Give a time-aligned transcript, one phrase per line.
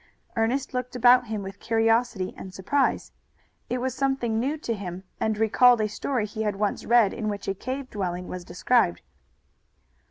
[0.35, 3.11] Ernest looked about him with curiosity and surprise.
[3.69, 7.29] It was something new to him and recalled a story he had once read in
[7.29, 9.01] which a cave dwelling was described.